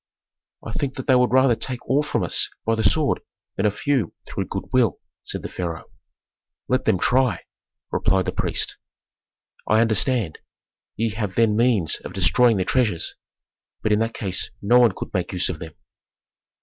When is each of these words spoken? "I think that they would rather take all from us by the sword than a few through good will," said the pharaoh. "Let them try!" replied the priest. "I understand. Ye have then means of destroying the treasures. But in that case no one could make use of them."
"I 0.65 0.71
think 0.71 0.95
that 0.95 1.05
they 1.05 1.13
would 1.13 1.31
rather 1.31 1.53
take 1.53 1.87
all 1.87 2.01
from 2.01 2.23
us 2.23 2.49
by 2.65 2.73
the 2.73 2.83
sword 2.83 3.19
than 3.55 3.67
a 3.67 3.71
few 3.71 4.15
through 4.25 4.47
good 4.47 4.63
will," 4.73 4.99
said 5.23 5.43
the 5.43 5.47
pharaoh. 5.47 5.91
"Let 6.67 6.85
them 6.85 6.97
try!" 6.97 7.43
replied 7.91 8.25
the 8.25 8.31
priest. 8.31 8.77
"I 9.69 9.79
understand. 9.79 10.39
Ye 10.95 11.11
have 11.11 11.35
then 11.35 11.55
means 11.55 11.97
of 11.97 12.13
destroying 12.13 12.57
the 12.57 12.65
treasures. 12.65 13.13
But 13.83 13.91
in 13.91 13.99
that 13.99 14.15
case 14.15 14.49
no 14.59 14.79
one 14.79 14.93
could 14.95 15.13
make 15.13 15.33
use 15.33 15.49
of 15.49 15.59
them." 15.59 15.73